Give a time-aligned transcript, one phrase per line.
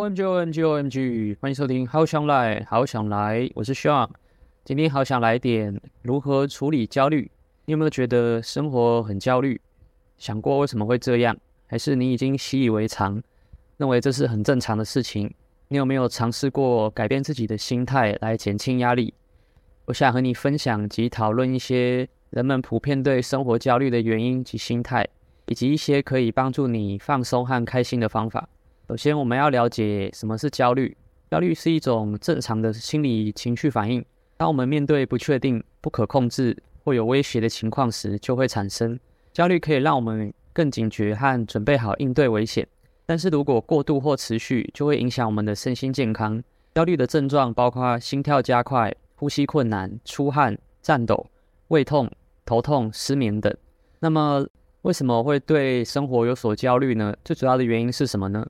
[0.00, 4.08] OMG OMG OMG，欢迎收听，好想来，好想来，我是 Sean。
[4.64, 7.30] 今天好想来点如何处理焦虑。
[7.66, 9.60] 你有没有觉得生活很焦虑？
[10.16, 11.36] 想过为什么会这样？
[11.66, 13.22] 还是你已经习以为常，
[13.76, 15.30] 认为这是很正常的事情？
[15.68, 19.12] 你有没有尝试过改变自己的心态来减轻压力？
[19.84, 25.06] 我想和你分享及讨论一些人们普遍对生活焦虑的原因及心态，
[25.48, 28.48] 以及一些可以帮助你放松和开心的方法。
[28.90, 30.96] 首先，我们要了解什么是焦虑。
[31.30, 34.04] 焦虑是一种正常的心理情绪反应。
[34.36, 38.98] 当我们面对不确定、不可控制或有威胁的情况时，就会产生。
[39.32, 42.66] 焦虑可以让我们更警觉和准备好应对危险，
[43.06, 46.42] 但是如果过度或持续，就会影响我们的身心健康。
[46.74, 51.30] 焦虑的症状包括心跳加快、呼吸困难、出汗、颤抖、
[51.68, 52.10] 胃痛、
[52.44, 53.56] 头痛、失眠等。
[54.00, 54.44] 那么，
[54.82, 57.14] 为什么会对生活有所焦虑呢？
[57.24, 58.44] 最主要的原因是什么呢？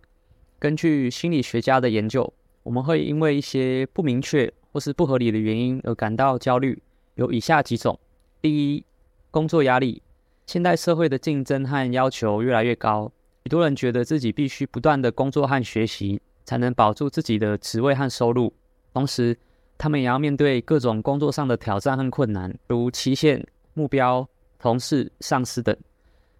[0.60, 2.30] 根据心理学家的研究，
[2.62, 6.82] 我们会因为一些不明确或是不合理的原因而感到焦虑，
[7.14, 7.98] 有以下几种：
[8.42, 8.84] 第一，
[9.30, 10.02] 工作压力。
[10.46, 13.10] 现代社会的竞争和要求越来越高，
[13.44, 18.52] 许多人觉得自己必须不断的工作和学习，才能保住自己的职位和收入。
[18.92, 19.34] 同时，
[19.78, 25.74] 他们也要面对各种工作上的挑战和困难，如期限、目标、同事、上司等，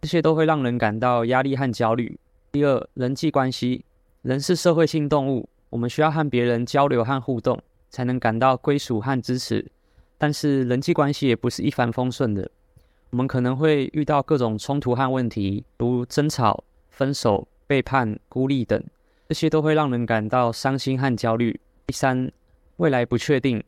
[0.03, 2.19] 这些都会让人感到压力和焦虑。
[2.53, 3.87] 第二，人际关系。
[4.23, 9.65] 人是社会性动物，我们需要和别人交流和互动，才能感到归属和支持。
[10.19, 12.51] 但是人际关系也不是一帆风顺的，
[13.13, 18.85] 我们可能会遇到各种冲突和问题，如争吵、分手、背叛、孤立等，
[19.31, 21.59] 这些都会让人感到伤心和焦虑。
[21.87, 22.31] 第三，
[22.77, 23.65] 未来不确定，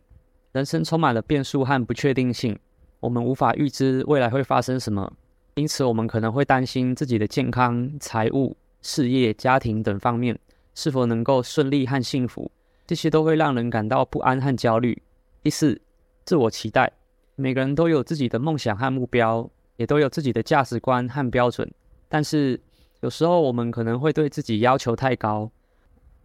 [0.52, 2.58] 人生充满了变数和不确定性，
[3.00, 5.14] 我们无法预知未来会发生什么，
[5.54, 8.54] 因此我们可能会担心自己的健康、财务。
[8.82, 10.38] 事业、家庭等方面
[10.74, 12.50] 是否能够顺利和幸福，
[12.86, 15.00] 这些都会让人感到不安和焦虑。
[15.42, 15.80] 第四，
[16.24, 16.92] 自我期待。
[17.34, 21.68] 每个人都有自己的梦想和目标，也都有自己的价值观和标准。
[22.08, 22.60] 但是
[23.00, 25.50] 有时候我们可能会对自己要求太高，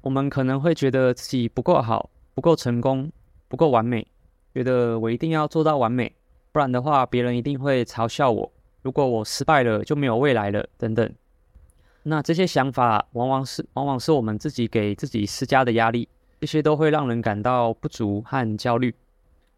[0.01, 3.09] 我们可能会觉得自己不够好、不够成功、
[3.47, 4.06] 不够完美，
[4.53, 6.13] 觉得我一定要做到完美，
[6.51, 8.51] 不然的话别人一定会嘲笑我。
[8.81, 11.12] 如果我失败了，就没有未来了，等等。
[12.09, 16.07] 那这些想法往往是往往是我们自己给自己施加的压力，
[16.40, 18.95] 这些都会让人感到不足和焦虑。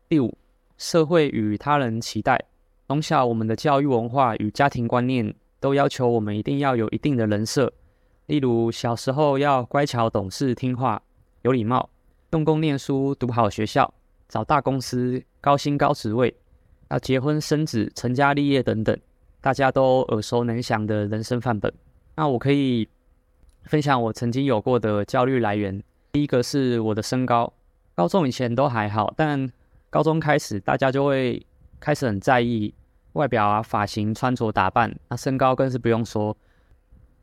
[0.08, 0.36] 第五，
[0.76, 2.44] 社会与他人期待。
[2.88, 7.72] 从小我们的教育文化与家庭观念都要求我们一定要有一定的人设，
[8.26, 11.00] 例如小时候要乖巧懂事听话
[11.44, 11.88] 有礼貌，
[12.32, 13.94] 用功念书读好学校，
[14.28, 16.36] 找大公司高薪高职位，
[16.90, 19.00] 要结婚生子成家立业等等，
[19.40, 21.72] 大家都耳熟能详的人生范本。
[22.20, 22.86] 那我可以
[23.64, 25.82] 分享我曾经有过的焦虑来源。
[26.12, 27.54] 第一个是我的身高，
[27.96, 29.50] 高中以前都还好，但
[29.90, 31.42] 高中开始大家就会
[31.80, 32.74] 开始很在意
[33.14, 34.94] 外表啊、发型、穿着打扮。
[35.08, 36.36] 那身高更是不用说。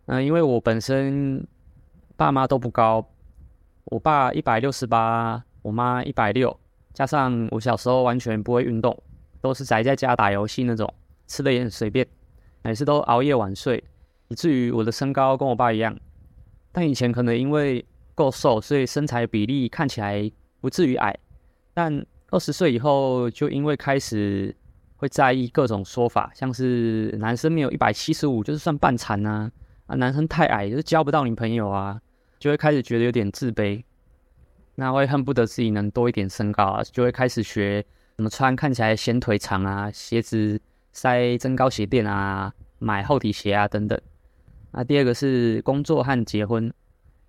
[0.06, 1.46] 嗯，因为我本身
[2.16, 3.06] 爸妈都不高，
[3.84, 6.58] 我爸一百六十八，我妈一百六，
[6.94, 8.98] 加上我小时候完全不会运动，
[9.42, 10.90] 都是宅在家打游戏那种，
[11.26, 12.06] 吃的也很随便，
[12.62, 13.84] 每次都熬夜晚睡。
[14.28, 15.96] 以至于我的身高跟我爸一样，
[16.72, 21.16] 但以前可能因为够瘦，所以身材比例看起来不至于矮。
[21.74, 24.54] 但二十岁以后，就因为开始
[24.96, 29.50] 会在意各种说法，像是男生没有一百七十五就是算半残啊，
[29.86, 32.00] 啊，男生太矮就是交不到女朋友啊，
[32.38, 33.82] 就会开始觉得有点自卑。
[34.74, 37.84] 那会恨不得自己能多一点身高啊，就会开始学
[38.16, 40.60] 怎么穿看起来显腿长啊，鞋子
[40.92, 43.98] 塞增高鞋垫啊，买厚底鞋啊等等。
[44.76, 46.70] 那第二个是工作和结婚。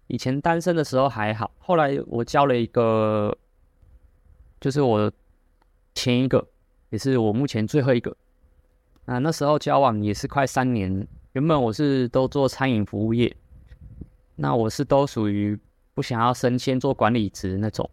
[0.08, 3.34] 以前单身的时候还好，后来我交了一个，
[4.60, 5.10] 就是我
[5.96, 6.46] 前一个，
[6.90, 8.14] 也是我目前最后一个。
[9.06, 11.08] 那那时候交往也是快三年。
[11.32, 13.34] 原本我是都做餐饮服务业，
[14.36, 15.58] 那我是都属于
[15.94, 17.90] 不想要升迁做管理职那种。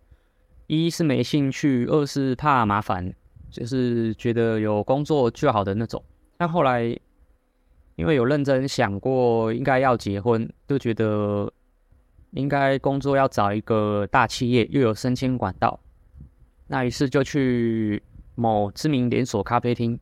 [0.67, 3.15] 一是没兴趣，二是怕麻烦，
[3.53, 6.03] 就是觉得有工作就好的那种。
[6.37, 6.99] 但后来。
[7.97, 11.53] 因为有认真想过，应该要结婚，就觉得
[12.33, 15.79] 应该工作要找一个大企业，又有升迁管道。
[16.67, 18.03] 那于是就去
[18.35, 19.99] 某知名连锁咖啡厅。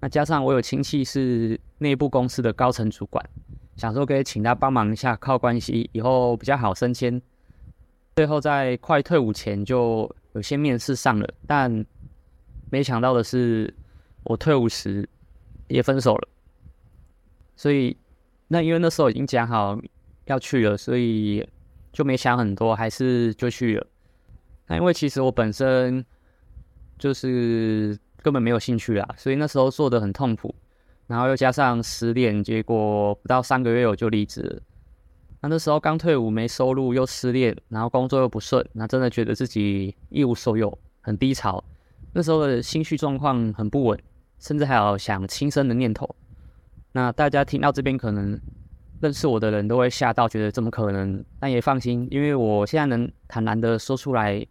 [0.00, 3.24] 那加上我有亲戚是内部公司的高层主管，
[3.76, 7.20] 想说可以请他帮忙一下，靠关系，以后比较好升迁。
[8.16, 11.84] 最后在快退伍前就有些面试上了，但
[12.70, 13.74] 没想到的是，
[14.22, 15.08] 我退伍时
[15.68, 16.28] 也分手了。
[17.56, 17.96] 所以，
[18.48, 19.78] 那因为那时候已经讲好
[20.26, 21.46] 要去了，所以
[21.92, 23.86] 就没想很多，还是就去了。
[24.66, 26.04] 那因为其实我本身
[26.98, 30.54] 就是根本没有兴趣啦，所以那时候做的很痛苦，
[31.06, 34.62] 然后又加上失恋，结果不到三个月我就离职。
[35.40, 41.62] 那那时候刚退伍，没收入，又失恋，然后工作又不顺，那真的觉得自己一无所有，很低潮。
[42.14, 44.00] 那时候的心绪状况很不稳，
[44.38, 46.16] 甚至还有想轻生的念头。
[46.94, 48.40] 那大家听到这边可能。
[49.00, 51.22] 认识我的人都会吓到，觉得怎么可能？
[51.38, 54.46] 但也放心，因为我现在能坦然的说出来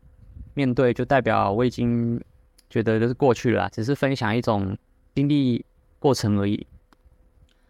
[0.54, 2.22] 面对，就代表我已经
[2.70, 4.78] 觉得这是过去了，只是分享一种
[5.16, 5.66] 经历
[5.98, 6.68] 过程而已。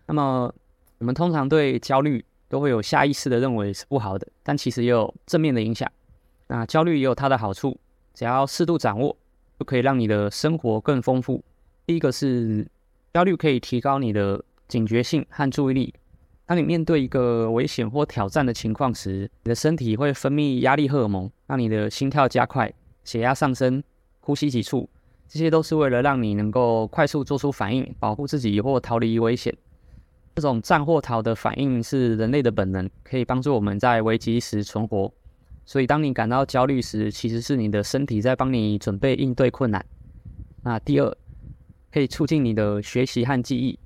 [0.08, 0.54] 那么
[0.98, 5.90] 我们通常对焦虑都会有下意识的认为是不好的，但其实也有正面的影响。
[6.48, 7.80] 那焦虑也有它的好处，
[8.14, 9.16] 只要适度掌握，
[9.58, 11.42] 就可以让你的生活更丰富。
[11.86, 12.68] 第一个是
[13.14, 15.94] 焦虑可以提高你的警觉性和注意力。
[16.46, 22.72] 当你面对一个危险或挑战的情况时，你的身体会分泌压力荷尔蒙，让你的心跳加快、
[23.04, 23.82] 血压上升、
[24.20, 24.90] 呼吸急促，
[25.28, 29.56] 这些都是为了让你能够快速做出反应，保护自己或逃离危险。
[30.36, 35.12] 这种战或逃的反应是人类的本能，可以帮助我们在危机时存活。
[35.66, 39.84] 所以，当你感到焦虑时，其实是你的身体在帮你准备应对困难。
[40.62, 41.18] 那第二，
[41.92, 43.80] 可以促进你的学习和记忆。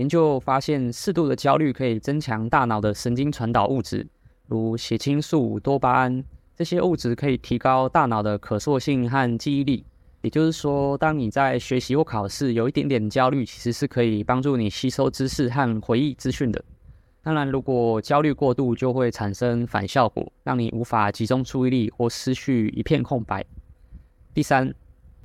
[0.00, 4.06] 研究发现，适度的焦虑可以增强大脑的神经传导物质，
[4.46, 6.24] 如血清素、多巴胺。
[6.56, 9.84] 这些物质可以提高大脑的可塑性和记忆力。
[10.22, 16.64] 也就是说，当你在学习或考试有一点点焦虑，其实是可以帮助你吸收知识和回忆资讯的。
[17.22, 23.44] 当然，如果焦虑过度，就会产生反效果，让你无法集中注意力或失去一片空白。
[24.32, 24.74] 第三，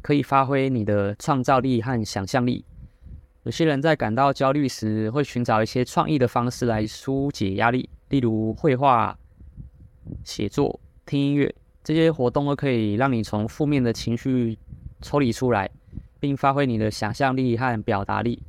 [0.01, 2.65] 可以发挥你的创造力和想象力。
[3.45, 9.15] 有些人在感到焦虑时，会寻找一些创意的方式来纾解压力，例如绘画、
[10.23, 11.53] 写作、听音乐，
[11.83, 14.57] 这些活动都可以让你从负面的情绪
[14.99, 15.69] 抽离出来，
[16.19, 18.41] 并发挥你的想象力和表达力。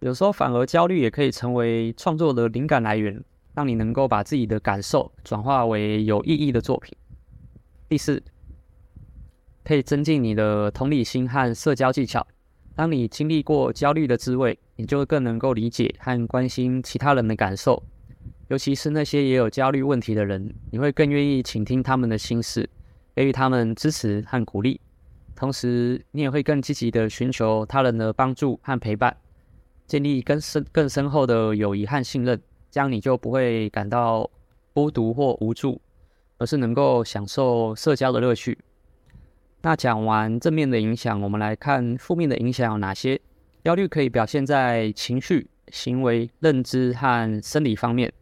[0.00, 3.22] 有时候反而焦虑也可以成为创作的灵感来源，
[3.54, 6.96] 让你能够把自己的感受转化为有意义的作品。
[7.86, 8.22] 第四，
[9.62, 12.26] 可以增进你的同理心和社交技巧。
[12.78, 17.82] 当你经历过焦虑的滋味，你就更能够理解和关心其他人的感受，
[18.46, 22.70] 尤其是那些也有焦虑问题的人，你会更愿意倾听他们的心事，
[23.16, 24.80] 给予他们支持和鼓励。
[25.34, 29.16] 同时，你也会更积极地寻求他人的帮助和陪伴，
[29.88, 32.40] 建立更深更深厚的友谊和信任。
[32.70, 34.30] 这样你就不会感到
[34.72, 35.80] 孤独或无助，
[36.36, 38.56] 而是能够享受社交的乐趣。
[39.60, 43.20] 那讲完正面的影响，我们来看负面的影响有哪些？
[43.64, 48.12] 焦虑可以表现在情绪、行为、认知和生理方面。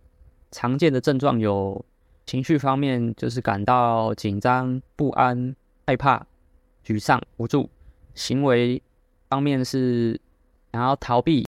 [0.50, 1.84] 常见的症状有：
[2.24, 5.54] 情绪方面就是感到紧张、不安、
[5.86, 6.26] 害怕、
[6.84, 7.68] 沮丧、无助；
[8.14, 8.82] 行为
[9.28, 10.18] 方面是
[10.72, 11.46] 想要逃避，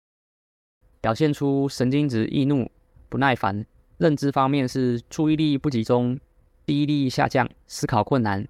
[1.02, 2.70] 表现出神经质、易怒、
[3.10, 3.62] 不耐烦；
[3.98, 6.18] 认知方面是注意力不集中、
[6.66, 8.48] 记忆力下降、思考困难。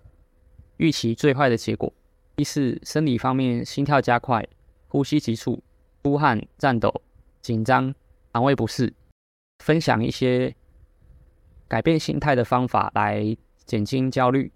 [0.76, 1.92] 预期最坏的结果。
[2.36, 4.46] 第四，生理方面，心跳加快、
[4.88, 5.62] 呼吸急促、
[6.02, 6.92] 出汗、颤抖、
[7.40, 7.94] 紧张、
[8.32, 8.92] 肠胃不适。
[9.60, 10.54] 分享一些
[11.68, 14.50] 改变心态的方法来减轻焦虑。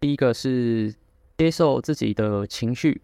[0.00, 0.94] 第一个是
[1.36, 3.02] 接受自己的情绪。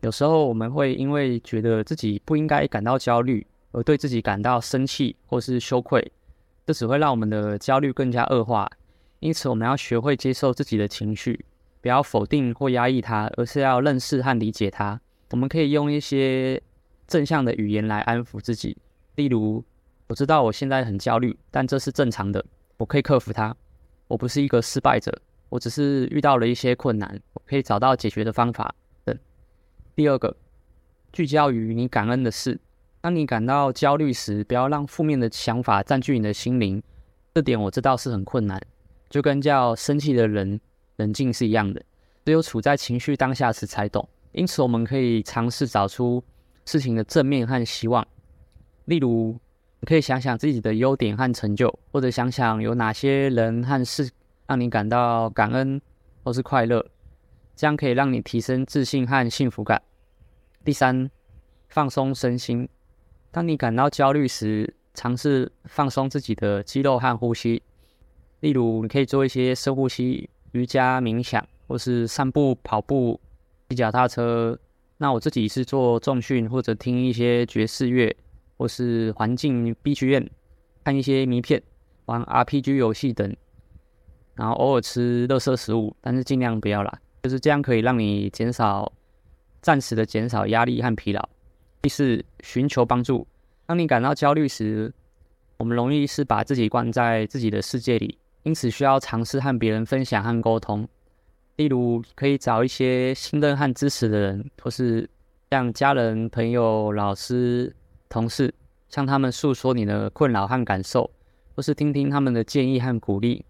[0.00, 6.12] 有时候我们会因为觉得自己不应该感到焦虑，而对自己感到生气或是羞愧，
[6.66, 8.70] 这只会让我们的焦虑更加恶化。
[9.20, 11.44] 因此，我们要学会接受自己的情绪。
[11.80, 15.00] 不要否定或压抑它，而是要认识和理解它。
[15.30, 16.60] 我们可以用一些
[17.06, 18.76] 正向的语言来安抚自己，
[19.16, 19.64] 例如
[20.08, 22.44] ：“我知道我现在很焦虑，但这是正常的，
[22.78, 23.54] 我可以克服它。
[24.06, 25.12] 我不是一个失败者，
[25.50, 29.18] 我只是遇到了一些困难，我可以找到解决的方法。”等。
[29.94, 30.36] 第二个，
[31.12, 32.58] 聚焦于你感恩的事。
[33.00, 36.82] 当你感到焦虑时，不要让负面的想法占据你的心灵。
[37.34, 38.60] 这点我知道是很困难，
[39.08, 40.60] 就跟叫生气的人。
[40.98, 41.82] 冷静是一样的，
[42.24, 44.08] 只有处在情绪当下时才懂。
[44.32, 46.22] 因此，我们可以尝试找出
[46.64, 48.06] 事情的正面和希望。
[48.84, 49.38] 例如，
[49.80, 54.10] 你可以想想自己的优点和成就，或者想想有哪些人和事
[54.46, 55.80] 让你感到感恩
[56.22, 56.84] 或是快乐，
[57.56, 59.80] 这样可以让你提升自信和幸福感。
[60.64, 61.10] 第三，
[61.68, 62.68] 放松身心。
[63.30, 67.62] 当你感到焦虑时，尝试放松自己的肌肉和呼吸。
[68.40, 70.28] 例如，你可以做一些深呼吸。
[70.58, 73.20] 瑜伽、冥想，或是散步、跑步、
[73.68, 74.58] 骑脚踏车。
[74.98, 78.14] 那我自己是做重训，或者听一些爵士乐，
[78.56, 80.26] 或是环境 BGM，
[80.82, 81.62] 看一些迷片，
[82.06, 83.36] 玩 RPG 游戏等，
[84.34, 88.92] 然后偶尔吃垃圾食物，但是尽量不要啦，就是这样可以让你减少
[89.62, 91.28] 暂时的减少压力和疲劳。
[91.80, 93.24] 第四，寻求帮助。
[93.66, 94.92] 当你感到焦虑时，
[95.58, 100.88] 我们容易是把自己关在自己的世界里，因此需要尝试和别人分享和沟通。
[101.56, 105.06] 例如，可以找一些信任和支持的人，或是
[105.50, 107.76] 像家人、朋友、老师、
[108.08, 108.54] 同事，
[108.88, 111.10] 向他们诉说你的困扰和感受，
[111.54, 113.44] 或是听听他们的建议和鼓励，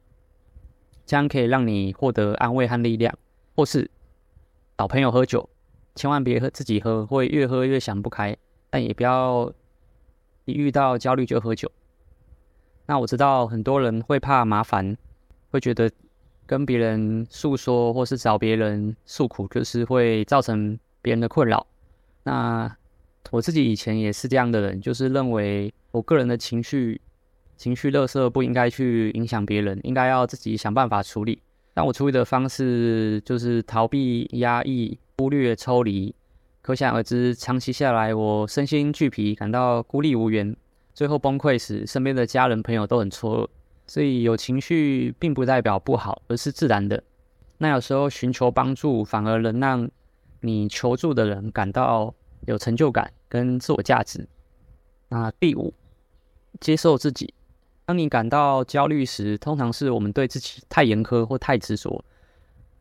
[1.06, 3.16] 这样可以让你获得安慰和力量。
[3.54, 3.88] 或是
[4.76, 5.48] 找朋友喝酒，
[5.94, 8.36] 千万别喝自己喝，会越喝越想不开。
[8.68, 9.52] 但也不要
[10.44, 11.70] 一遇到焦虑就喝酒。
[12.88, 14.96] 那我知道很多人会怕麻烦，
[15.50, 15.90] 会觉得
[16.46, 21.66] 跟别人诉说或是找别人诉苦，就是会造成别人的困扰。
[22.22, 22.74] 那
[23.30, 26.98] 我自己以前也是这样的人，就是认为我个人的情绪、
[27.58, 31.42] 情绪垃圾不应该去影响别人，应该要自己想办法处理。
[31.74, 36.14] 但我处理的方式就是逃避、压抑、忽略、抽离。
[36.62, 40.56] 可想而知，长期下来，我身心俱疲，感到孤立无援，
[40.98, 43.48] 最后崩溃时，身边的家人朋友都很错愕。
[43.86, 47.00] 所以有情绪并不代表不好，而是自然的。
[47.58, 49.88] 那有时候寻求帮助，反而能让
[50.40, 52.12] 你求助的人感到
[52.46, 54.26] 有成就感跟自我价值。
[55.08, 55.72] 那第五，
[56.58, 57.32] 接受自己。
[57.84, 62.04] 当你感到焦虑时，通常是我们对自己太严苛或太执着，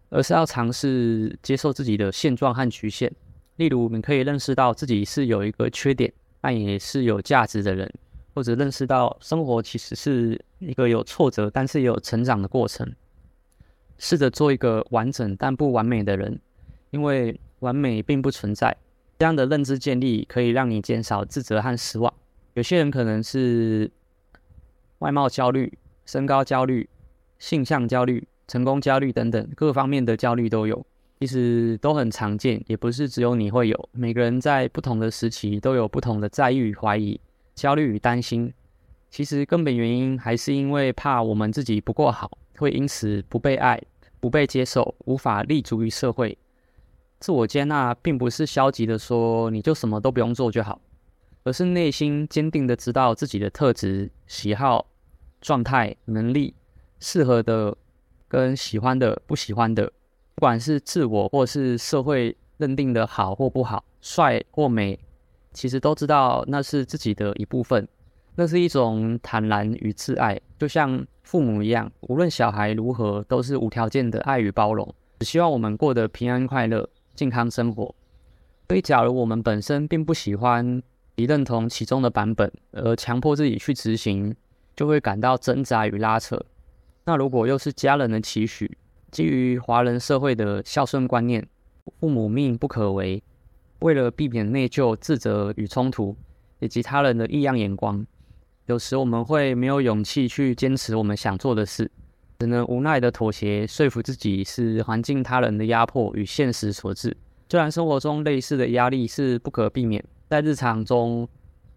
[0.09, 3.13] 而是要尝试接受自己的现状和局限。
[3.57, 7.93] 例如，你可以认识到自己是有一个缺点，但也是有价值的人，
[8.37, 12.87] 或者认识到生活其实是一个有挫折，但是也有成长的过程。
[13.97, 16.39] 试着做一个完整但不完美的人，
[16.91, 18.77] 因为完美并不存在。
[19.17, 22.13] 这样的认知建立可以让你减少自责和失望。
[22.53, 23.89] 有些人可能是
[24.99, 25.75] 外貌焦虑、
[26.05, 26.87] 身高焦虑、
[27.39, 30.85] 性向焦虑、成功焦虑等等各方面的焦虑都有，
[31.19, 33.89] 其实都很常见，也不是只有你会有。
[33.93, 37.19] 每个人在不同的时期都有不同的在意与怀疑、
[37.57, 38.53] 焦虑与担心。
[39.09, 43.81] 其实根本原因还是因为怕我们自己不够好，会因此不被爱、
[44.19, 46.37] 不被接受，无法立足于社会。
[47.19, 50.79] 自我接纳并不是消极的说你就什么都不用做就好，
[51.43, 54.85] 而是内心坚定的知道自己的特质、喜好、
[55.41, 56.53] 状态、能力、
[56.99, 57.75] 适合的
[58.27, 59.91] 跟喜欢的、不喜欢的，
[60.35, 64.99] 不管是自我或是社会认定的好或不好、帅或美，
[65.53, 67.87] 其实都知道那是自己的一部分。
[68.35, 76.87] 那是一种坦然与自爱，就像父母一样，无论小孩如何，都是无条件的爱与包容，只希望我们过得平安快乐。
[77.15, 77.95] 健康生活，
[78.67, 80.83] 所以假如我们本身并不喜欢，
[81.15, 84.35] 你认同其中的版本，而强迫自己去执行，
[84.75, 86.39] 就会感到挣扎与拉扯。
[87.05, 88.77] 那如果又是家人的期许，
[89.09, 91.43] 基于华人社会的孝顺观念，
[91.99, 93.23] 父母命不可违，
[93.79, 96.15] 为了避免内疚、自责与冲突，
[96.59, 98.05] 以及他人的异样眼光，
[98.65, 101.89] 有时我们会没有勇气去坚持我们想做的事。
[102.39, 107.15] 只能无奈的妥协，说服自己是环境、他人的压迫与现实所致。
[107.49, 111.27] 虽然生活中类似的压力是不可避免，在日常中，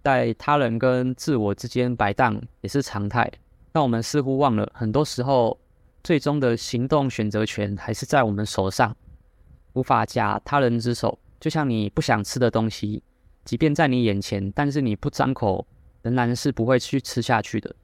[0.02, 3.30] 在他人跟自我之间摆荡也是常态。
[3.73, 5.57] 但我们似乎忘了，很多时候，
[6.02, 8.97] 最终的行动选择权还是在我们手上，
[9.75, 11.16] 无法假他人之手。
[11.40, 13.02] 就像你不想吃的东西，
[13.44, 15.66] 即便在你眼前，但是你不张口，
[16.02, 17.75] 仍然是不会去吃下去的。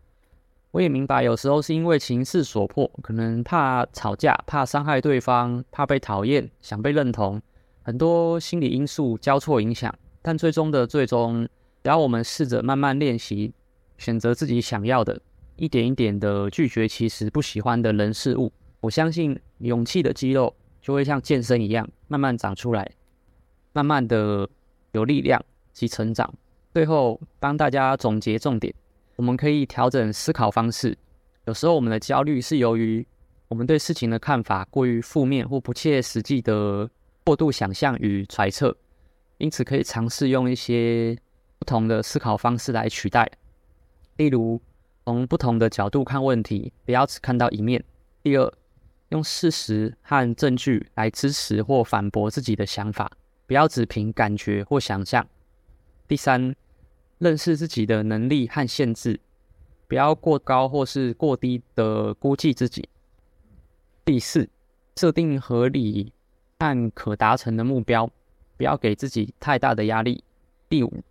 [0.73, 7.41] 我也明白，有时候是因为情势所迫，可能怕吵架，怕伤害对方，怕被讨厌，想被认同，
[7.83, 9.93] 很多心理因素交错影响。
[10.21, 11.49] 但最终的最终，
[11.83, 13.55] 只要我们试着慢慢练习，
[13.97, 15.19] 选择自己想要的，
[15.55, 22.91] 一点一点的拒绝其实不喜欢的人事物，我相信勇气的肌肉就会像健身一样，慢慢长出来，
[23.77, 24.49] 慢慢的
[24.93, 26.33] 有力量及成长。
[26.73, 28.75] 最后帮大家总结重点。
[29.17, 30.97] 我们可以调整思考方式。
[31.45, 33.07] 有时候我们的焦虑是由于
[33.49, 36.89] 我们对事情的看法过于负面或不切实际的
[37.23, 38.75] 过度想象与揣测，
[39.37, 41.15] 因此可以尝试用一些
[41.59, 43.31] 不同的思考方式来取代。
[44.17, 44.59] 例如，
[45.05, 47.85] 从不同的角度看问题，不要只看到一面。
[48.23, 48.51] 第二，
[49.11, 53.13] 用事实和证据来支持或反驳自己的想法，
[53.47, 55.27] 不要只凭感觉或想象。
[56.09, 56.55] 第三，
[57.19, 59.19] 认识自己的能力和限制，
[59.89, 62.89] 不要过高或是过低的估计自己。
[64.05, 64.49] 第四，
[64.97, 66.13] 设定合理
[66.59, 68.11] 和可达成的目标，
[68.57, 70.23] 不要给自己太大的压力。
[70.69, 71.03] 第五，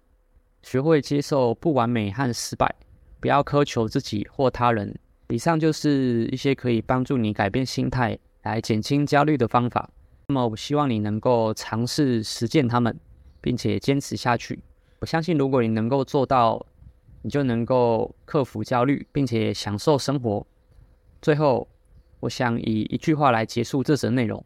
[0.63, 2.73] 学会接受不完美和失败，
[3.19, 4.97] 不要苛求自己或他人，
[5.29, 9.89] 以上就是一些可以帮助你改变心态来减轻焦虑的方法。
[10.27, 12.99] 那么，我希望你能够尝试实践它们，
[13.41, 14.59] 并且坚持下去。
[14.99, 16.65] 我相信，如果你能够做到，
[17.21, 20.45] 你就能够克服焦虑，并且享受生活。
[21.21, 21.67] 最后，
[22.21, 24.43] 我想以一句话来结束这则内容：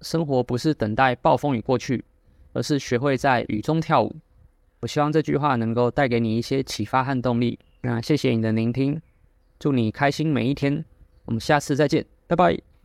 [0.00, 2.04] 生活不是等待暴风雨过去，
[2.52, 4.14] 而是学会在雨中跳舞。
[4.80, 7.58] 我希望这句话能够带给你一些启发和动力。
[7.82, 9.00] 那谢谢你的聆听，
[9.58, 10.84] 祝你开心每一天。
[11.24, 12.75] 我们下次再见，拜拜。